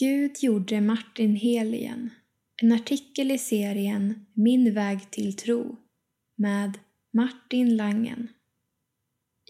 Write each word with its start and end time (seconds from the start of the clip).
Gud 0.00 0.42
gjorde 0.42 0.80
Martin 0.80 1.36
hel 1.36 1.74
igen. 1.74 2.10
En 2.62 2.72
artikel 2.72 3.30
i 3.30 3.38
serien 3.38 4.26
Min 4.34 4.74
väg 4.74 5.10
till 5.10 5.36
tro 5.36 5.76
med 6.36 6.78
Martin 7.12 7.76
Langen. 7.76 8.28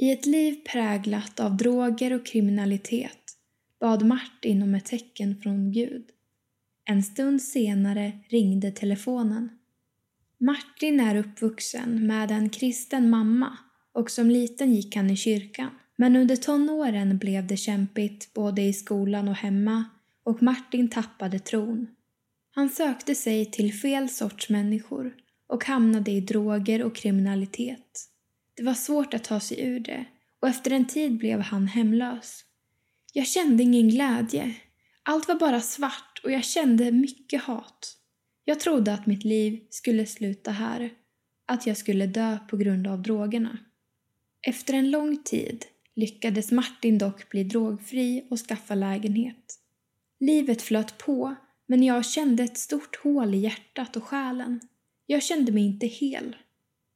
I 0.00 0.10
ett 0.10 0.26
liv 0.26 0.54
präglat 0.72 1.40
av 1.40 1.56
droger 1.56 2.12
och 2.12 2.26
kriminalitet 2.26 3.18
bad 3.80 4.06
Martin 4.06 4.62
om 4.62 4.74
ett 4.74 4.84
tecken 4.84 5.36
från 5.42 5.72
Gud. 5.72 6.04
En 6.84 7.02
stund 7.02 7.42
senare 7.42 8.12
ringde 8.28 8.70
telefonen. 8.70 9.48
Martin 10.38 11.00
är 11.00 11.16
uppvuxen 11.16 12.06
med 12.06 12.30
en 12.30 12.50
kristen 12.50 13.10
mamma 13.10 13.58
och 13.92 14.10
som 14.10 14.30
liten 14.30 14.74
gick 14.74 14.96
han 14.96 15.10
i 15.10 15.16
kyrkan. 15.16 15.70
Men 15.96 16.16
under 16.16 16.36
tonåren 16.36 17.18
blev 17.18 17.46
det 17.46 17.56
kämpigt 17.56 18.34
både 18.34 18.62
i 18.62 18.72
skolan 18.72 19.28
och 19.28 19.36
hemma 19.36 19.84
och 20.30 20.42
Martin 20.42 20.90
tappade 20.90 21.38
tron. 21.38 21.88
Han 22.50 22.68
sökte 22.68 23.14
sig 23.14 23.50
till 23.50 23.74
fel 23.74 24.08
sorts 24.08 24.48
människor 24.48 25.14
och 25.46 25.64
hamnade 25.64 26.10
i 26.10 26.20
droger 26.20 26.82
och 26.82 26.96
kriminalitet. 26.96 28.06
Det 28.54 28.62
var 28.62 28.74
svårt 28.74 29.14
att 29.14 29.24
ta 29.24 29.40
sig 29.40 29.60
ur 29.60 29.80
det 29.80 30.04
och 30.40 30.48
efter 30.48 30.70
en 30.70 30.86
tid 30.86 31.18
blev 31.18 31.40
han 31.40 31.66
hemlös. 31.66 32.44
Jag 33.12 33.26
kände 33.26 33.62
ingen 33.62 33.88
glädje. 33.88 34.54
Allt 35.02 35.28
var 35.28 35.34
bara 35.34 35.60
svart 35.60 36.20
och 36.24 36.32
jag 36.32 36.44
kände 36.44 36.92
mycket 36.92 37.42
hat. 37.42 37.96
Jag 38.44 38.60
trodde 38.60 38.94
att 38.94 39.06
mitt 39.06 39.24
liv 39.24 39.60
skulle 39.70 40.06
sluta 40.06 40.50
här, 40.50 40.90
att 41.46 41.66
jag 41.66 41.76
skulle 41.76 42.06
dö 42.06 42.38
på 42.48 42.56
grund 42.56 42.86
av 42.86 43.02
drogerna. 43.02 43.58
Efter 44.46 44.74
en 44.74 44.90
lång 44.90 45.22
tid 45.22 45.64
lyckades 45.96 46.52
Martin 46.52 46.98
dock 46.98 47.28
bli 47.28 47.44
drogfri 47.44 48.26
och 48.30 48.38
skaffa 48.38 48.74
lägenhet. 48.74 49.60
Livet 50.20 50.62
flöt 50.62 50.98
på, 50.98 51.34
men 51.66 51.82
jag 51.82 52.04
kände 52.04 52.42
ett 52.42 52.58
stort 52.58 52.96
hål 52.96 53.34
i 53.34 53.38
hjärtat 53.38 53.96
och 53.96 54.04
själen. 54.04 54.60
Jag 55.06 55.22
kände 55.22 55.52
mig 55.52 55.62
inte 55.62 55.86
hel. 55.86 56.36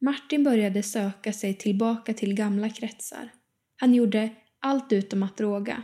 Martin 0.00 0.44
började 0.44 0.82
söka 0.82 1.32
sig 1.32 1.54
tillbaka 1.54 2.14
till 2.14 2.34
gamla 2.34 2.70
kretsar. 2.70 3.32
Han 3.76 3.94
gjorde 3.94 4.30
allt 4.60 4.92
utom 4.92 5.22
att 5.22 5.36
droga. 5.36 5.82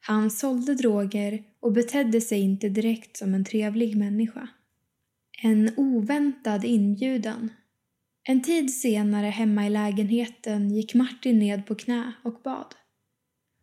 Han 0.00 0.30
sålde 0.30 0.74
droger 0.74 1.44
och 1.60 1.72
betedde 1.72 2.20
sig 2.20 2.40
inte 2.40 2.68
direkt 2.68 3.16
som 3.16 3.34
en 3.34 3.44
trevlig 3.44 3.96
människa. 3.96 4.48
En 5.42 5.70
oväntad 5.76 6.64
inbjudan. 6.64 7.50
En 8.22 8.42
tid 8.42 8.74
senare 8.74 9.26
hemma 9.26 9.66
i 9.66 9.70
lägenheten 9.70 10.70
gick 10.70 10.94
Martin 10.94 11.38
ned 11.38 11.66
på 11.66 11.74
knä 11.74 12.12
och 12.22 12.40
bad. 12.44 12.74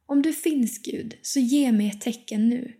Om 0.05 0.21
du 0.21 0.33
finns 0.33 0.81
Gud, 0.81 1.17
så 1.21 1.39
ge 1.39 1.71
mig 1.71 1.87
ett 1.87 2.01
tecken 2.01 2.49
nu, 2.49 2.73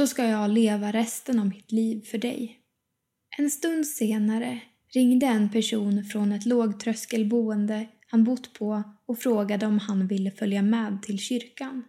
så 0.00 0.06
ska 0.06 0.24
jag 0.24 0.50
leva 0.50 0.92
resten 0.92 1.38
av 1.38 1.46
mitt 1.46 1.72
liv 1.72 2.04
för 2.04 2.18
dig. 2.18 2.58
En 3.38 3.50
stund 3.50 3.86
senare 3.86 4.60
ringde 4.94 5.26
en 5.26 5.50
person 5.50 6.04
från 6.04 6.32
ett 6.32 6.46
lågtröskelboende 6.46 7.86
han 8.06 8.24
bott 8.24 8.52
på 8.52 8.82
och 9.06 9.18
frågade 9.18 9.66
om 9.66 9.78
han 9.78 10.06
ville 10.06 10.30
följa 10.30 10.62
med 10.62 11.02
till 11.02 11.18
kyrkan. 11.18 11.84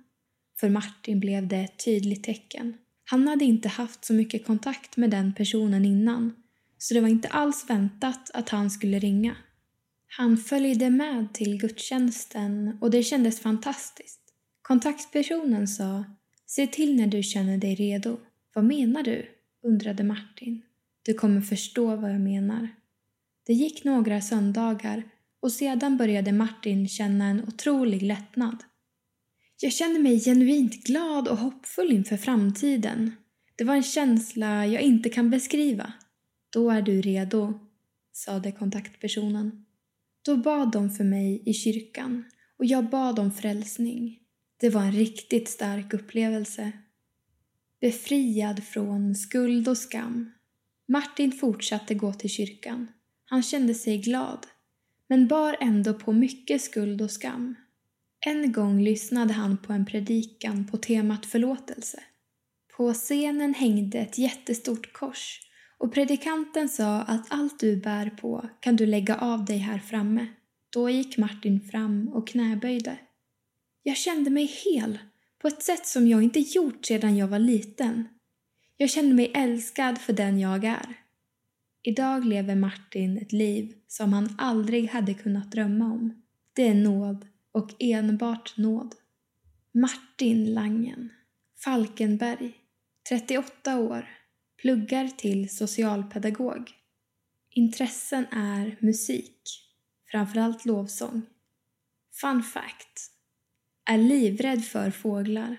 För 0.60 0.70
Martin 0.70 1.20
blev 1.20 1.48
det 1.48 1.58
ett 1.58 1.86
tydligt 1.86 2.24
tecken. 2.24 2.74
Han 3.04 3.28
hade 3.28 3.46
inte 3.46 3.70
haft 3.70 4.06
så 4.06 4.14
mycket 4.14 4.46
kontakt 4.46 4.98
med 4.98 5.10
den 5.10 5.34
personen 5.34 5.86
innan, 5.86 6.34
så 6.78 6.94
det 6.94 7.02
var 7.02 7.10
inte 7.10 7.28
alls 7.28 7.70
väntat 7.70 8.32
att 8.34 8.50
han 8.50 8.72
skulle 8.72 9.00
ringa. 9.00 9.36
Han 10.08 10.38
följde 10.38 10.90
med 10.90 11.34
till 11.34 11.58
gudstjänsten 11.58 12.78
och 12.82 12.92
det 12.92 13.04
kändes 13.04 13.40
fantastiskt. 13.40 14.22
Kontaktpersonen 14.62 15.68
sa 15.68 16.04
Se 16.56 16.68
till 16.68 16.96
när 16.96 17.08
du 17.08 17.24
känner 17.24 17.58
dig 17.58 17.76
redo. 17.76 18.18
Vad 18.54 18.64
menar 18.64 19.04
du? 19.04 19.26
undrade 19.64 20.04
Martin. 20.04 20.62
Du 21.04 21.14
kommer 21.14 21.42
förstå 21.42 21.96
vad 21.96 22.14
jag 22.14 22.22
menar. 22.22 22.68
Det 23.46 23.54
gick 23.54 23.84
några 23.84 24.22
söndagar 24.22 25.04
och 25.42 25.52
sedan 25.52 25.98
började 25.98 26.32
Martin 26.32 26.88
känna 26.88 27.26
en 27.26 27.44
otrolig 27.44 28.02
lättnad. 28.02 28.64
Jag 29.62 29.74
kände 29.74 30.00
mig 30.00 30.20
genuint 30.20 30.84
glad 30.84 31.28
och 31.28 31.38
hoppfull 31.38 31.92
inför 31.92 32.18
framtiden. 32.18 33.12
Det 33.56 33.64
var 33.64 33.76
en 33.76 33.84
känsla 33.84 34.66
jag 34.66 34.82
inte 34.82 35.10
kan 35.10 35.30
beskriva. 35.30 35.94
Då 36.50 36.70
är 36.70 36.82
du 36.82 37.02
redo, 37.02 37.60
sade 38.14 38.52
kontaktpersonen. 38.52 39.66
Då 40.26 40.38
bad 40.38 40.72
de 40.72 40.90
för 40.90 41.04
mig 41.04 41.44
i 41.46 41.54
kyrkan 41.54 42.24
och 42.58 42.66
jag 42.66 42.90
bad 42.90 43.20
om 43.20 43.32
frälsning. 43.32 44.21
Det 44.62 44.70
var 44.70 44.82
en 44.82 44.92
riktigt 44.92 45.50
stark 45.50 45.94
upplevelse. 45.94 46.72
Befriad 47.80 48.64
från 48.64 49.16
skuld 49.16 49.68
och 49.68 49.78
skam. 49.78 50.32
Martin 50.88 51.32
fortsatte 51.32 51.96
gå 51.96 52.14
till 52.14 52.30
kyrkan. 52.30 52.88
Han 53.26 53.44
kände 53.44 53.74
sig 53.74 53.98
glad, 53.98 54.48
men 55.08 55.28
bar 55.28 55.58
ändå 55.60 55.94
på 55.94 56.14
mycket 56.14 56.62
skuld 56.62 57.02
och 57.02 57.12
skam. 57.12 57.56
En 58.26 58.52
gång 58.52 58.82
lyssnade 58.82 59.34
han 59.34 59.58
på 59.58 59.74
en 59.74 59.86
predikan 59.86 60.68
på 60.68 60.78
temat 60.78 61.26
förlåtelse. 61.26 62.04
På 62.78 62.94
scenen 62.94 63.54
hängde 63.54 64.00
ett 64.00 64.18
jättestort 64.18 64.94
kors 64.94 65.40
och 65.78 65.94
predikanten 65.94 66.70
sa 66.70 67.02
att 67.02 67.26
allt 67.30 67.60
du 67.60 67.78
bär 67.78 68.10
på 68.10 68.50
kan 68.60 68.76
du 68.76 68.86
lägga 68.86 69.18
av 69.18 69.46
dig 69.46 69.58
här 69.58 69.80
framme. 69.80 70.28
Då 70.70 70.90
gick 70.90 71.18
Martin 71.18 71.62
fram 71.62 72.08
och 72.08 72.28
knäböjde. 72.28 72.98
Jag 73.84 73.98
kände 73.98 74.30
mig 74.30 74.46
hel 74.46 75.00
på 75.42 75.48
ett 75.48 75.64
sätt 75.64 75.88
som 75.88 76.08
jag 76.08 76.24
inte 76.24 76.40
gjort 76.40 76.86
sedan 76.86 77.18
jag 77.18 77.28
var 77.28 77.40
liten. 77.40 78.08
Jag 78.78 78.90
kände 78.90 79.16
mig 79.16 79.32
älskad 79.36 79.98
för 79.98 80.14
den 80.14 80.40
jag 80.40 80.64
är. 80.64 81.02
Idag 81.84 82.26
lever 82.26 82.56
Martin 82.56 83.18
ett 83.18 83.32
liv 83.32 83.74
som 83.88 84.14
han 84.14 84.36
aldrig 84.38 84.90
hade 84.90 85.14
kunnat 85.14 85.52
drömma 85.52 85.86
om. 85.86 86.24
Det 86.54 86.68
är 86.68 86.74
nåd 86.74 87.28
och 87.52 87.72
enbart 87.80 88.58
nåd. 88.58 88.96
Martin 89.74 90.54
Langen, 90.54 91.10
Falkenberg, 91.64 92.54
38 93.10 93.80
år, 93.80 94.10
pluggar 94.62 95.08
till 95.08 95.50
socialpedagog. 95.50 96.72
Intressen 97.50 98.26
är 98.32 98.78
musik, 98.80 99.42
framförallt 100.12 100.66
lovsång. 100.66 101.22
Fun 102.22 102.44
fact. 102.44 103.12
Är 103.92 103.98
livrädd 103.98 104.66
för 104.66 104.92
fåglar. 104.92 105.58